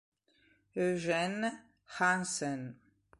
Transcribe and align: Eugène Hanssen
Eugène 0.75 1.53
Hanssen 1.99 2.73